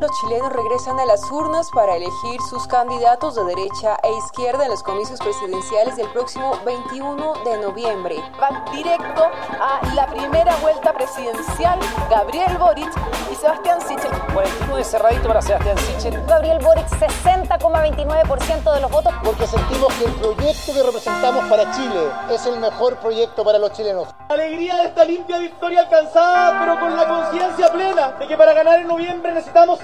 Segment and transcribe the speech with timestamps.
[0.00, 4.70] Los chilenos regresan a las urnas para elegir sus candidatos de derecha e izquierda en
[4.70, 8.16] los comicios presidenciales del próximo 21 de noviembre.
[8.40, 9.24] Van directo
[9.60, 11.78] a la primera vuelta presidencial
[12.10, 12.90] Gabriel Boric
[13.30, 14.10] y Sebastián Sichel.
[14.32, 16.26] 41 de cerradito para Sebastián Sichel.
[16.26, 19.12] Gabriel Boric 60,29% de los votos.
[19.22, 23.72] Porque sentimos que el proyecto que representamos para Chile es el mejor proyecto para los
[23.72, 24.08] chilenos.
[24.28, 28.80] Alegría de esta limpia victoria alcanzada, pero con la conciencia plena de que para ganar
[28.80, 29.83] en noviembre necesitamos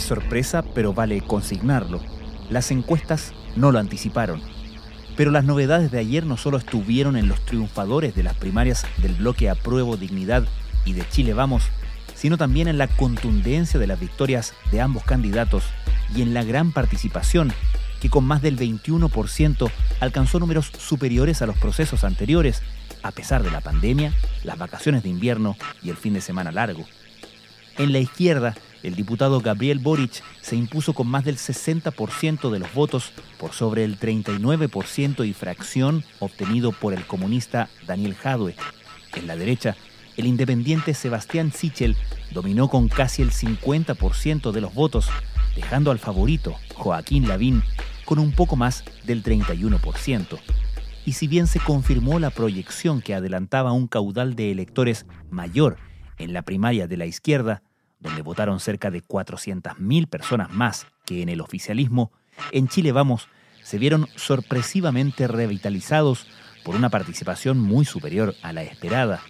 [0.00, 2.00] Es sorpresa, pero vale consignarlo.
[2.48, 4.42] Las encuestas no lo anticiparon.
[5.14, 9.14] Pero las novedades de ayer no solo estuvieron en los triunfadores de las primarias del
[9.14, 10.44] bloque Apruebo Dignidad
[10.86, 11.64] y de Chile Vamos,
[12.14, 15.64] sino también en la contundencia de las victorias de ambos candidatos
[16.14, 17.52] y en la gran participación
[18.00, 22.62] que con más del 21% alcanzó números superiores a los procesos anteriores,
[23.02, 26.86] a pesar de la pandemia, las vacaciones de invierno y el fin de semana largo.
[27.76, 32.72] En la izquierda, el diputado Gabriel Boric se impuso con más del 60% de los
[32.72, 38.56] votos por sobre el 39% y fracción obtenido por el comunista Daniel Jadwe.
[39.14, 39.76] En la derecha,
[40.16, 41.96] el independiente Sebastián Sichel
[42.32, 45.08] dominó con casi el 50% de los votos,
[45.54, 47.62] dejando al favorito, Joaquín Lavín,
[48.04, 50.38] con un poco más del 31%.
[51.06, 55.76] Y si bien se confirmó la proyección que adelantaba un caudal de electores mayor
[56.18, 57.62] en la primaria de la izquierda,
[58.00, 62.12] donde votaron cerca de 400.000 personas más que en el oficialismo,
[62.52, 63.28] en Chile Vamos
[63.62, 66.26] se vieron sorpresivamente revitalizados
[66.64, 69.20] por una participación muy superior a la esperada.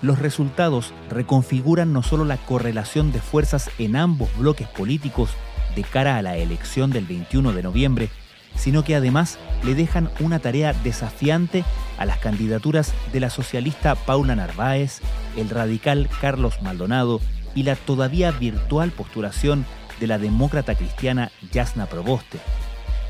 [0.00, 5.30] Los resultados reconfiguran no solo la correlación de fuerzas en ambos bloques políticos
[5.76, 8.08] de cara a la elección del 21 de noviembre,
[8.56, 11.64] sino que además le dejan una tarea desafiante
[11.98, 15.00] a las candidaturas de la socialista Paula Narváez,
[15.36, 17.20] el radical Carlos Maldonado
[17.54, 19.64] y la todavía virtual postulación
[20.00, 22.38] de la demócrata cristiana Yasna Proboste.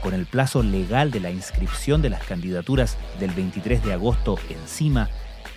[0.03, 5.09] Con el plazo legal de la inscripción de las candidaturas del 23 de agosto encima,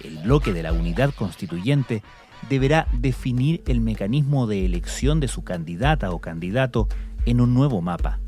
[0.03, 2.03] el bloque de la unidad constituyente
[2.49, 6.87] deberá definir el mecanismo de elección de su candidata o candidato
[7.25, 8.19] en un nuevo mapa.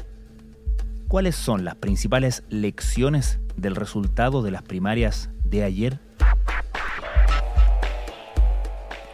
[1.08, 6.00] ¿Cuáles son las principales lecciones del resultado de las primarias de ayer?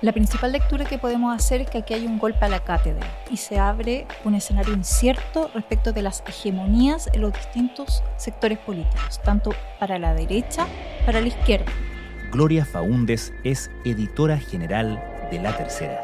[0.03, 3.07] La principal lectura que podemos hacer es que aquí hay un golpe a la cátedra
[3.31, 9.21] y se abre un escenario incierto respecto de las hegemonías en los distintos sectores políticos,
[9.23, 10.67] tanto para la derecha,
[11.05, 11.71] para la izquierda.
[12.33, 16.01] Gloria Faúndes es editora general de La Tercera.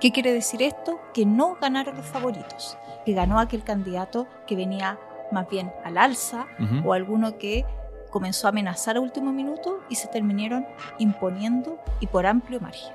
[0.00, 1.00] ¿Qué quiere decir esto?
[1.12, 4.96] Que no ganaron los favoritos, que ganó aquel candidato que venía
[5.32, 6.46] más bien al alza
[6.84, 7.64] o alguno que
[8.10, 10.66] comenzó a amenazar a último minuto y se terminaron
[10.98, 12.92] imponiendo y por amplio margen.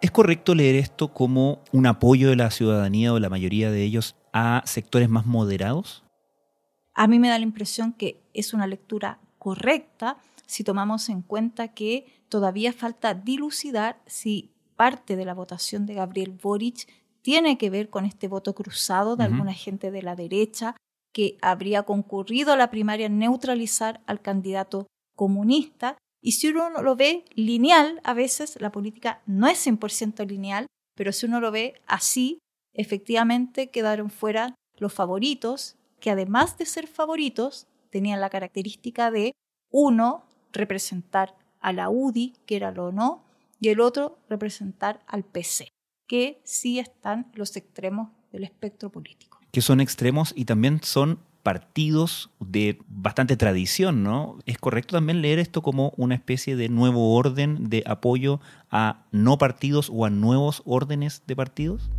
[0.00, 4.16] ¿Es correcto leer esto como un apoyo de la ciudadanía o la mayoría de ellos
[4.32, 6.04] a sectores más moderados?
[6.94, 10.16] A mí me da la impresión que es una lectura correcta
[10.46, 16.30] si tomamos en cuenta que todavía falta dilucidar si parte de la votación de Gabriel
[16.42, 16.88] Boric
[17.22, 20.76] tiene que ver con este voto cruzado de alguna gente de la derecha
[21.12, 24.86] que habría concurrido a la primaria neutralizar al candidato
[25.16, 25.98] comunista.
[26.22, 31.12] Y si uno lo ve lineal, a veces la política no es 100% lineal, pero
[31.12, 32.38] si uno lo ve así,
[32.74, 39.32] efectivamente quedaron fuera los favoritos, que además de ser favoritos, tenían la característica de,
[39.70, 43.24] uno, representar a la UDI, que era lo no,
[43.60, 45.70] y el otro, representar al PC
[46.10, 49.38] que sí están los extremos del espectro político.
[49.52, 54.40] Que son extremos y también son partidos de bastante tradición, ¿no?
[54.44, 58.40] ¿Es correcto también leer esto como una especie de nuevo orden de apoyo
[58.72, 61.92] a no partidos o a nuevos órdenes de partidos?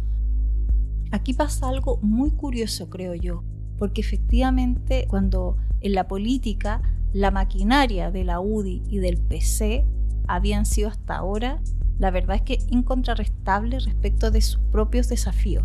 [1.13, 3.45] Aquí pasa algo muy curioso, creo yo,
[3.77, 6.81] porque efectivamente cuando en la política
[7.13, 9.85] la maquinaria de la UDI y del PC
[10.27, 11.61] habían sido hasta ahora
[12.01, 15.63] la verdad es que incontrarrestable respecto de sus propios desafíos.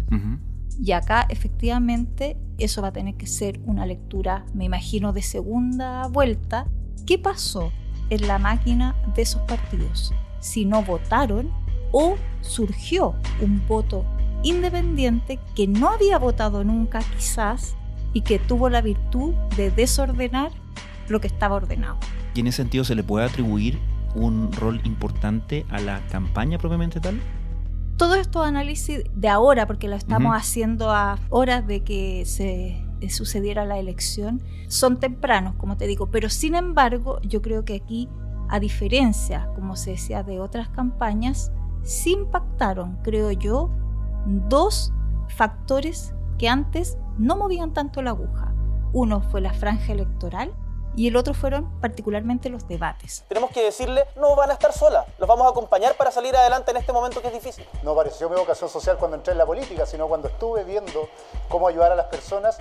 [0.78, 6.06] Y acá efectivamente eso va a tener que ser una lectura, me imagino, de segunda
[6.08, 6.66] vuelta.
[7.06, 7.72] ¿Qué pasó?
[8.10, 11.50] en la máquina de esos partidos, si no votaron
[11.92, 14.04] o surgió un voto
[14.42, 17.74] independiente que no había votado nunca quizás
[18.12, 20.52] y que tuvo la virtud de desordenar
[21.08, 21.98] lo que estaba ordenado.
[22.34, 23.78] ¿Y en ese sentido se le puede atribuir
[24.16, 27.20] un rol importante a la campaña propiamente tal?
[27.96, 33.64] Todos estos análisis de ahora, porque lo estamos haciendo a horas de que se sucediera
[33.64, 38.08] la elección, son tempranos, como te digo, pero sin embargo yo creo que aquí,
[38.48, 41.52] a diferencia, como se decía, de otras campañas,
[41.82, 43.70] sí impactaron, creo yo,
[44.48, 44.92] dos
[45.28, 48.52] factores que antes no movían tanto la aguja.
[48.92, 50.52] Uno fue la franja electoral
[50.96, 53.24] y el otro fueron particularmente los debates.
[53.28, 56.70] Tenemos que decirle, no van a estar solas, los vamos a acompañar para salir adelante
[56.70, 57.64] en este momento que es difícil.
[57.84, 61.08] No pareció mi vocación social cuando entré en la política, sino cuando estuve viendo
[61.48, 62.56] cómo ayudar a las personas.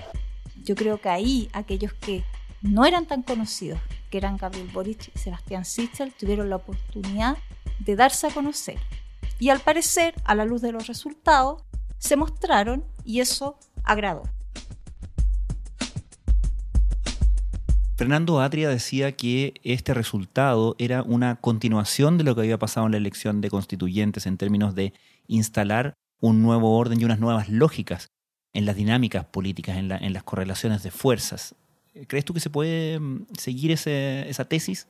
[0.63, 2.23] Yo creo que ahí aquellos que
[2.61, 3.79] no eran tan conocidos,
[4.11, 7.37] que eran Gabriel Boric y Sebastián Sichel, tuvieron la oportunidad
[7.79, 8.77] de darse a conocer.
[9.39, 11.63] Y al parecer, a la luz de los resultados,
[11.97, 14.23] se mostraron y eso agradó.
[17.95, 22.91] Fernando Atria decía que este resultado era una continuación de lo que había pasado en
[22.91, 24.93] la elección de constituyentes en términos de
[25.27, 28.09] instalar un nuevo orden y unas nuevas lógicas
[28.53, 31.55] en las dinámicas políticas, en, las correlaciones de fuerzas.
[32.07, 34.87] ¿Crees tú que se puede mm, seguir esa tesis?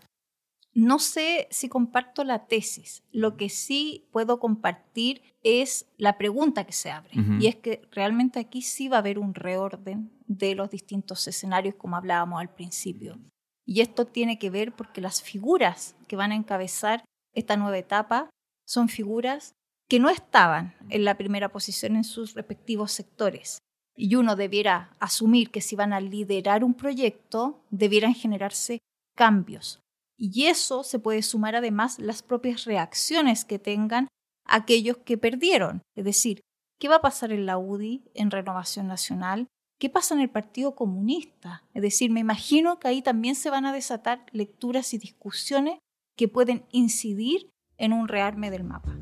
[0.76, 3.02] No sé si comparto la tesis.
[3.14, 7.12] Lo que sí puedo compartir es la pregunta que se abre.
[7.40, 11.76] Y es que realmente aquí sí va a haber un reorden de los distintos escenarios,
[11.76, 13.18] como hablábamos al principio.
[13.66, 18.30] Y esto tiene que ver porque las figuras que van a encabezar esta nueva etapa
[18.66, 19.54] son figuras
[19.88, 23.60] que no estaban en la primera posición en sus respectivos sectores.
[23.96, 28.80] Y uno debiera asumir que si van a liderar un proyecto, debieran generarse
[29.16, 29.80] cambios,
[30.18, 34.08] y eso se puede sumar además las propias reacciones que tengan
[34.46, 35.82] aquellos que perdieron.
[35.96, 36.42] Es decir,
[36.80, 39.48] ¿qué va a pasar en la UDI, en Renovación Nacional?
[39.78, 41.64] ¿Qué pasa en el Partido Comunista?
[41.74, 45.80] Es decir, me imagino que ahí también se van a desatar lecturas y discusiones
[46.16, 48.96] que pueden incidir en un rearme del mapa.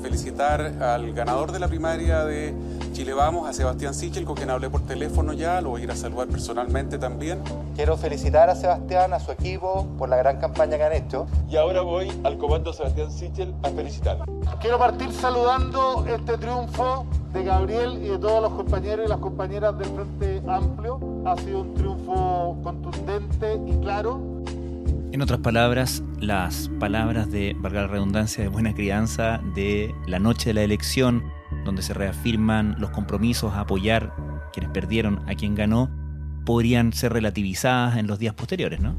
[0.00, 2.54] Felicitar al ganador de la primaria de
[2.92, 5.90] Chile Vamos, a Sebastián Sichel, con quien hablé por teléfono ya, lo voy a ir
[5.90, 7.40] a saludar personalmente también.
[7.74, 11.26] Quiero felicitar a Sebastián, a su equipo, por la gran campaña que han hecho.
[11.48, 14.26] Y ahora voy al comando Sebastián Sichel a felicitarlo.
[14.60, 19.78] Quiero partir saludando este triunfo de Gabriel y de todos los compañeros y las compañeras
[19.78, 21.00] del Frente Amplio.
[21.24, 24.20] Ha sido un triunfo contundente y claro.
[25.12, 30.50] En otras palabras, las palabras de, valga la redundancia, de buena crianza de la noche
[30.50, 31.22] de la elección
[31.64, 34.14] donde se reafirman los compromisos a apoyar
[34.52, 35.90] quienes perdieron a quien ganó,
[36.44, 38.94] podrían ser relativizadas en los días posteriores, ¿no?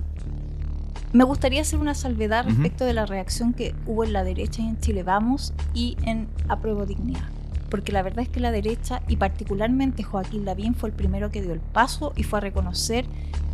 [1.14, 4.68] Me gustaría hacer una salvedad respecto de la reacción que hubo en la derecha y
[4.68, 7.30] en Chile Vamos y en Apruebo Dignidad.
[7.70, 11.44] Porque la verdad es que la derecha, y particularmente Joaquín Lavín, fue el primero que
[11.44, 13.06] dio el paso y fue a reconocer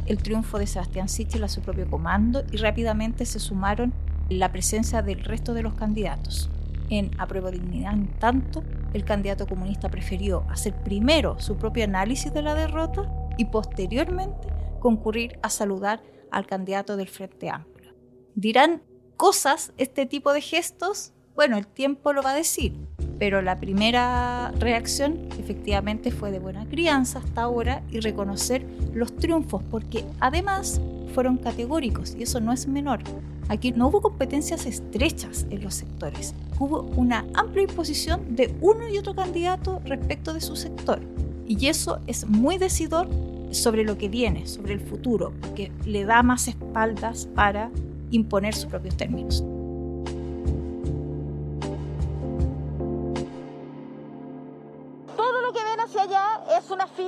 [0.06, 3.94] el triunfo de Sebastián Sichel a su propio comando y rápidamente se sumaron
[4.30, 6.50] la presencia del resto de los candidatos.
[6.90, 8.64] En Apruebo Dignidad, en tanto,
[8.94, 14.48] el candidato comunista prefirió hacer primero su propio análisis de la derrota y posteriormente
[14.80, 16.02] concurrir a saludar
[16.32, 17.94] al candidato del Frente Amplio.
[18.36, 18.82] Dirán
[19.18, 22.74] cosas este tipo de gestos, bueno, el tiempo lo va a decir,
[23.18, 29.64] pero la primera reacción efectivamente fue de buena crianza hasta ahora y reconocer los triunfos,
[29.70, 33.00] porque además fueron categóricos y eso no es menor.
[33.48, 38.98] Aquí no hubo competencias estrechas en los sectores, hubo una amplia imposición de uno y
[38.98, 41.02] otro candidato respecto de su sector.
[41.48, 43.10] Y eso es muy decidor
[43.52, 47.72] sobre lo que viene, sobre el futuro, porque le da más espaldas para
[48.12, 49.44] imponer sus propios términos.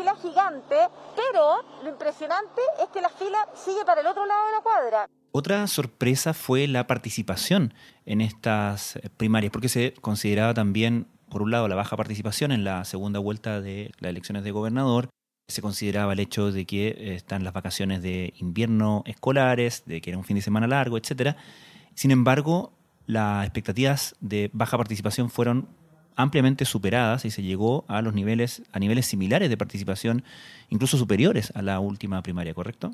[0.02, 0.76] Fila gigante,
[1.16, 5.08] pero lo impresionante es que la fila sigue para el otro lado de la cuadra.
[5.32, 7.74] Otra sorpresa fue la participación
[8.06, 12.64] en estas eh, primarias, porque se consideraba también, por un lado, la baja participación en
[12.64, 15.10] la segunda vuelta de las elecciones de gobernador,
[15.48, 20.10] se consideraba el hecho de que eh, están las vacaciones de invierno escolares, de que
[20.10, 21.36] era un fin de semana largo, etc.
[21.94, 22.74] Sin embargo,
[23.06, 25.68] las expectativas de baja participación fueron
[26.16, 30.24] ampliamente superadas y se llegó a los niveles a niveles similares de participación,
[30.70, 32.92] incluso superiores a la última primaria, ¿correcto?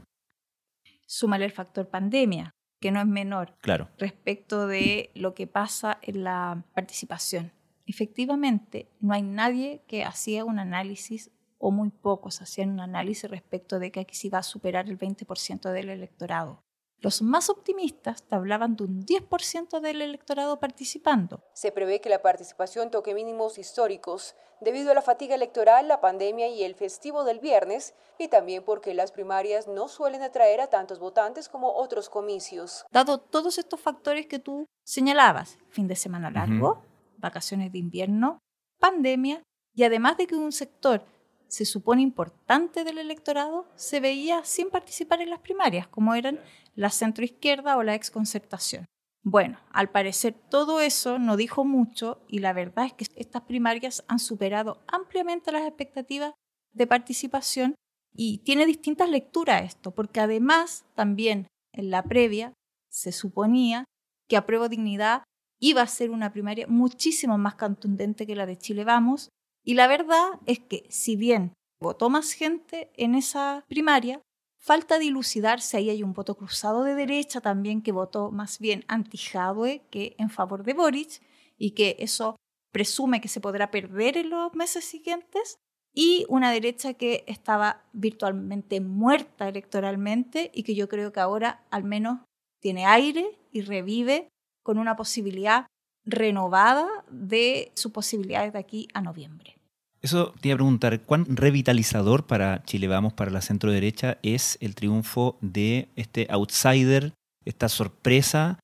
[1.07, 3.89] súmale el factor pandemia, que no es menor, claro.
[3.97, 7.51] respecto de lo que pasa en la participación.
[7.87, 13.79] Efectivamente, no hay nadie que hacía un análisis o muy pocos hacían un análisis respecto
[13.79, 16.61] de que aquí se iba a superar el 20% del electorado.
[16.99, 21.43] Los más optimistas te hablaban de un 10% del electorado participando.
[21.53, 26.47] Se prevé que la participación toque mínimos históricos debido a la fatiga electoral, la pandemia
[26.47, 30.97] y el festivo del viernes, y también porque las primarias no suelen atraer a tantos
[30.97, 32.83] votantes como otros comicios.
[32.91, 36.81] Dado todos estos factores que tú señalabas, fin de semana largo,
[37.17, 38.39] vacaciones de invierno,
[38.79, 39.43] pandemia,
[39.75, 41.03] y además de que un sector
[41.47, 46.39] se supone importante del electorado se veía sin participar en las primarias, como eran
[46.75, 48.85] la centroizquierda o la exconcertación.
[49.23, 54.03] Bueno, al parecer todo eso no dijo mucho y la verdad es que estas primarias
[54.07, 56.33] han superado ampliamente las expectativas
[56.73, 57.75] de participación
[58.13, 62.53] y tiene distintas lecturas esto, porque además también en la previa
[62.89, 63.83] se suponía
[64.29, 65.23] que Apruebo Dignidad
[65.59, 69.29] iba a ser una primaria muchísimo más contundente que la de Chile Vamos
[69.67, 74.21] y la verdad es que si bien votó más gente en esa primaria,
[74.57, 78.85] falta dilucidar si ahí hay un voto cruzado de derecha también que votó más bien
[78.87, 81.21] anti-Jadwe que en favor de Boric
[81.57, 82.37] y que eso
[82.71, 85.57] presume que se podrá perder en los meses siguientes
[85.93, 91.83] y una derecha que estaba virtualmente muerta electoralmente y que yo creo que ahora al
[91.83, 92.19] menos
[92.61, 94.29] tiene aire y revive
[94.63, 95.65] con una posibilidad
[96.05, 99.56] renovada de sus posibilidades de aquí a noviembre.
[100.01, 104.57] Eso te iba a preguntar, ¿cuán revitalizador para Chile Vamos, para la centro derecha, es
[104.61, 107.13] el triunfo de este outsider,
[107.45, 108.59] esta sorpresa,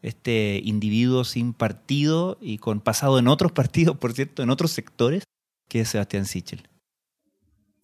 [0.00, 5.24] este individuo sin partido y con pasado en otros partidos, por cierto, en otros sectores,
[5.68, 6.68] que es Sebastián Sichel?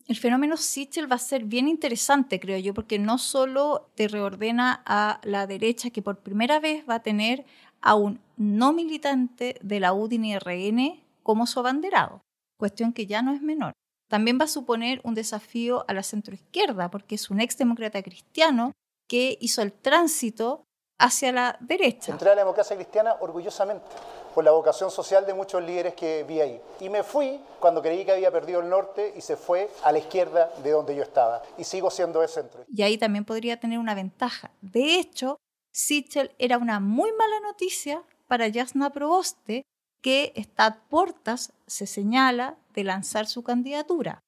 [0.07, 4.83] El fenómeno Sichel va a ser bien interesante, creo yo, porque no solo te reordena
[4.87, 7.45] a la derecha, que por primera vez va a tener
[7.81, 12.23] a un no militante de la UDI y RN como su abanderado
[12.63, 13.73] cuestión que ya no es menor.
[14.09, 18.71] También va a suponer un desafío a la centroizquierda, porque es un exdemócrata cristiano
[19.09, 20.63] que hizo el tránsito
[20.97, 22.13] hacia la derecha.
[22.13, 23.85] Entré a la democracia cristiana orgullosamente,
[24.33, 26.61] por la vocación social de muchos líderes que vi ahí.
[26.79, 29.99] Y me fui cuando creí que había perdido el norte y se fue a la
[29.99, 31.43] izquierda de donde yo estaba.
[31.59, 32.65] Y sigo siendo de centro.
[32.73, 34.53] Y ahí también podría tener una ventaja.
[34.61, 35.39] De hecho,
[35.73, 39.65] Sichel era una muy mala noticia para Jasna Proboste,
[40.03, 44.23] que está a puertas, se señala, de lanzar su candidatura.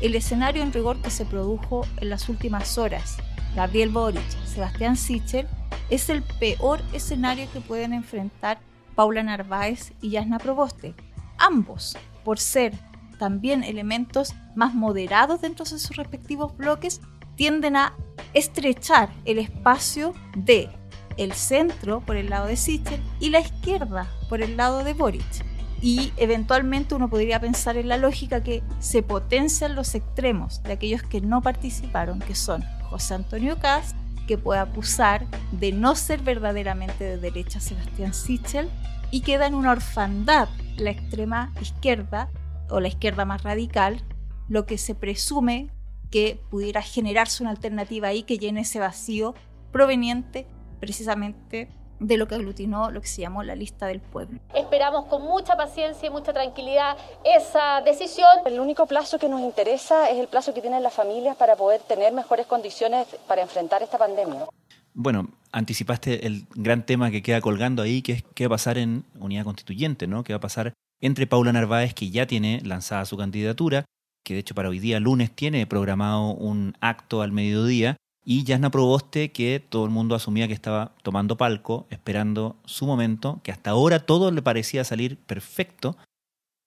[0.00, 3.18] El escenario en rigor que se produjo en las últimas horas,
[3.54, 5.46] Gabriel Boric, Sebastián Sichel,
[5.90, 8.58] es el peor escenario que pueden enfrentar
[8.94, 10.94] Paula Narváez y Yasna Proboste.
[11.38, 12.72] Ambos, por ser
[13.18, 17.00] también elementos más moderados dentro de sus respectivos bloques,
[17.36, 17.94] tienden a
[18.32, 20.68] estrechar el espacio de
[21.16, 25.44] el centro por el lado de Sichel y la izquierda por el lado de Boric.
[25.80, 31.02] Y eventualmente uno podría pensar en la lógica que se potencian los extremos de aquellos
[31.02, 33.94] que no participaron, que son José Antonio Caz,
[34.28, 38.70] que puede acusar de no ser verdaderamente de derecha Sebastián Sichel,
[39.10, 42.30] y queda en una orfandad la extrema izquierda
[42.70, 44.02] o la izquierda más radical,
[44.48, 45.70] lo que se presume
[46.10, 49.34] que pudiera generarse una alternativa ahí que llene ese vacío
[49.72, 50.46] proveniente
[50.82, 51.68] precisamente
[52.00, 54.40] de lo que aglutinó lo que se llamó la lista del pueblo.
[54.52, 58.26] Esperamos con mucha paciencia y mucha tranquilidad esa decisión.
[58.44, 61.82] El único plazo que nos interesa es el plazo que tienen las familias para poder
[61.82, 64.48] tener mejores condiciones para enfrentar esta pandemia.
[64.92, 68.76] Bueno, anticipaste el gran tema que queda colgando ahí, que es qué va a pasar
[68.76, 70.24] en unidad constituyente, ¿no?
[70.24, 73.84] ¿Qué va a pasar entre Paula Narváez, que ya tiene lanzada su candidatura,
[74.24, 78.70] que de hecho para hoy día lunes tiene programado un acto al mediodía, y Jasna
[78.70, 83.70] Proboste, que todo el mundo asumía que estaba tomando palco, esperando su momento, que hasta
[83.70, 85.96] ahora todo le parecía salir perfecto,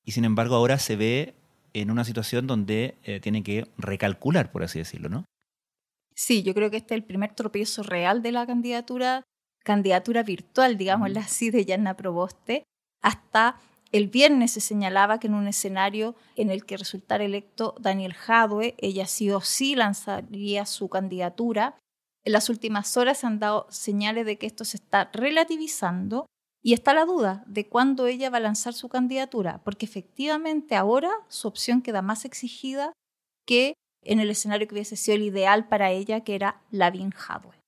[0.04, 1.34] y sin embargo ahora se ve
[1.74, 5.26] en una situación donde eh, tiene que recalcular, por así decirlo, ¿no?
[6.14, 9.24] Sí, yo creo que este es el primer tropiezo real de la candidatura,
[9.64, 12.64] candidatura virtual, digámosla así, de Jasna Proboste,
[13.02, 13.60] hasta
[13.92, 18.76] el viernes se señalaba que en un escenario en el que resultara electo Daniel Jadwe,
[18.78, 21.78] ella sí o sí lanzaría su candidatura.
[22.24, 26.26] En las últimas horas se han dado señales de que esto se está relativizando
[26.64, 31.12] y está la duda de cuándo ella va a lanzar su candidatura, porque efectivamente ahora
[31.28, 32.92] su opción queda más exigida
[33.46, 37.60] que en el escenario que hubiese sido el ideal para ella, que era Lavin Jadwe.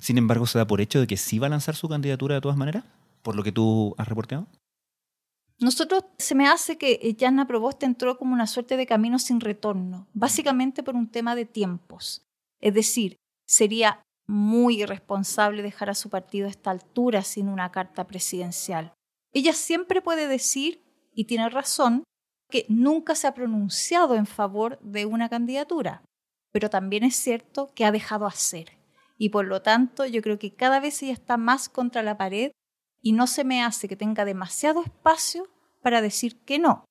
[0.00, 2.40] Sin embargo, ¿se da por hecho de que sí va a lanzar su candidatura de
[2.40, 2.84] todas maneras?
[3.22, 4.46] ¿Por lo que tú has reportado?
[5.64, 10.06] Nosotros se me hace que Yana Proboste entró como una suerte de camino sin retorno,
[10.12, 12.22] básicamente por un tema de tiempos.
[12.60, 13.16] Es decir,
[13.46, 18.92] sería muy irresponsable dejar a su partido a esta altura sin una carta presidencial.
[19.32, 22.04] Ella siempre puede decir y tiene razón
[22.50, 26.02] que nunca se ha pronunciado en favor de una candidatura,
[26.52, 28.76] pero también es cierto que ha dejado hacer.
[29.16, 32.52] Y por lo tanto, yo creo que cada vez ella está más contra la pared
[33.00, 35.48] y no se me hace que tenga demasiado espacio
[35.84, 36.86] para decir que no.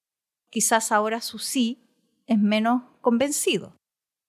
[0.52, 1.80] Quizás ahora su sí
[2.28, 3.76] es menos convencido,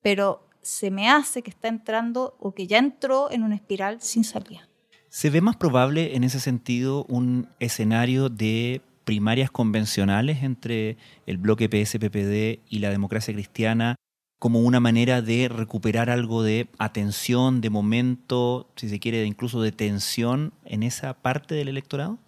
[0.03, 4.25] pero se me hace que está entrando o que ya entró en una espiral sin
[4.25, 4.67] salida.
[5.11, 11.69] ¿Se ve más probable en ese sentido un escenario de primarias convencionales entre el bloque
[11.69, 13.97] PSPPD y la democracia cristiana
[14.39, 19.73] como una manera de recuperar algo de atención, de momento, si se quiere, incluso de
[19.73, 22.19] tensión en esa parte del electorado?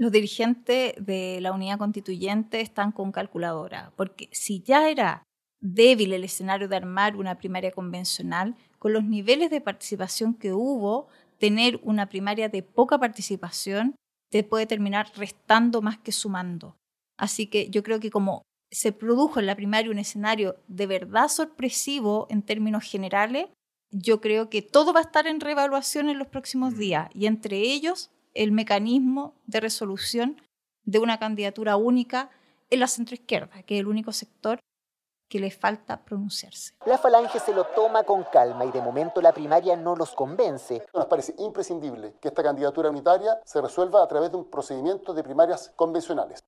[0.00, 5.24] Los dirigentes de la unidad constituyente están con calculadora, porque si ya era
[5.60, 11.08] débil el escenario de armar una primaria convencional, con los niveles de participación que hubo,
[11.36, 13.94] tener una primaria de poca participación
[14.30, 16.78] te puede terminar restando más que sumando.
[17.18, 18.40] Así que yo creo que como
[18.70, 23.48] se produjo en la primaria un escenario de verdad sorpresivo en términos generales,
[23.90, 27.58] yo creo que todo va a estar en reevaluación en los próximos días y entre
[27.58, 30.40] ellos el mecanismo de resolución
[30.84, 32.30] de una candidatura única
[32.70, 34.60] en la centroizquierda, que es el único sector
[35.28, 36.74] que les falta pronunciarse.
[36.86, 40.84] La falange se lo toma con calma y de momento la primaria no los convence.
[40.92, 45.22] Nos parece imprescindible que esta candidatura unitaria se resuelva a través de un procedimiento de
[45.22, 46.40] primarias convencionales.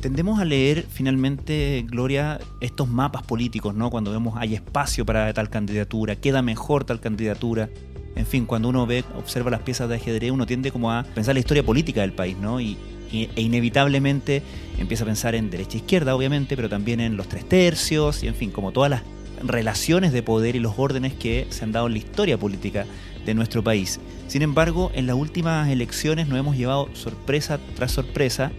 [0.00, 3.90] Tendemos a leer finalmente, Gloria, estos mapas políticos, ¿no?
[3.90, 7.68] Cuando vemos hay espacio para tal candidatura, queda mejor tal candidatura.
[8.16, 11.34] En fin, cuando uno ve, observa las piezas de ajedrez, uno tiende como a pensar
[11.34, 12.60] la historia política del país, ¿no?
[12.60, 12.76] Y,
[13.12, 14.42] e inevitablemente
[14.78, 18.26] empieza a pensar en derecha e izquierda, obviamente, pero también en los tres tercios y
[18.26, 19.02] en fin, como todas las
[19.44, 22.86] relaciones de poder y los órdenes que se han dado en la historia política
[23.24, 24.00] de nuestro país.
[24.28, 28.50] Sin embargo, en las últimas elecciones nos hemos llevado sorpresa tras sorpresa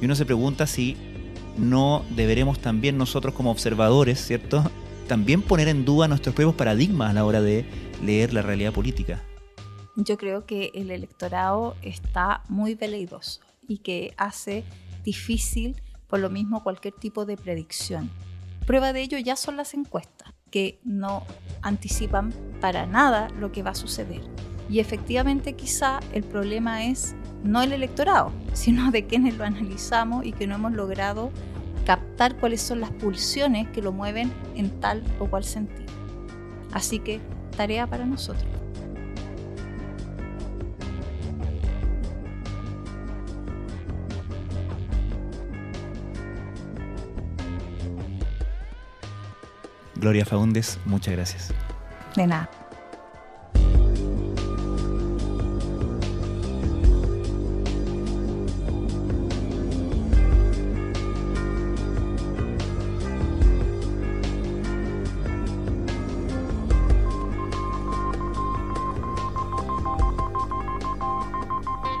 [0.00, 0.96] y uno se pregunta si
[1.56, 4.70] no deberemos también nosotros como observadores, ¿cierto?
[5.08, 7.64] También poner en duda nuestros propios paradigmas a la hora de
[8.02, 9.22] leer la realidad política.
[9.96, 14.64] Yo creo que el electorado está muy veleidoso y que hace
[15.04, 18.10] difícil por lo mismo cualquier tipo de predicción.
[18.66, 21.24] Prueba de ello ya son las encuestas, que no
[21.62, 24.22] anticipan para nada lo que va a suceder.
[24.68, 30.32] Y efectivamente quizá el problema es no el electorado, sino de quienes lo analizamos y
[30.32, 31.30] que no hemos logrado
[31.84, 35.92] captar cuáles son las pulsiones que lo mueven en tal o cual sentido.
[36.72, 37.20] Así que
[37.56, 38.46] tarea para nosotros.
[49.96, 51.52] Gloria Faúndes, muchas gracias.
[52.14, 52.48] De nada.